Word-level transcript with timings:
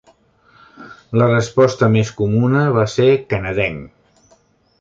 La 1.21 1.27
resposta 1.33 1.91
més 1.97 2.13
comuna 2.23 2.65
va 2.79 2.89
ser 2.97 3.09
"canadenc". 3.35 4.37